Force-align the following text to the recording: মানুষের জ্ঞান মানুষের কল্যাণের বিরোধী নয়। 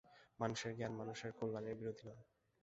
মানুষের 0.39 0.71
জ্ঞান 0.77 0.93
মানুষের 0.99 1.31
কল্যাণের 1.37 1.75
বিরোধী 1.79 2.03
নয়। 2.07 2.23